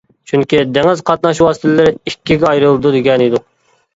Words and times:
چۈنكى 0.29 0.59
دېڭىز 0.77 1.03
قاتناش 1.09 1.41
ۋاسىتىلىرى 1.47 1.91
ئىككىگە 2.11 2.49
ئايرىلىدۇ 2.53 2.95
دېگەنىدۇق. 2.97 3.45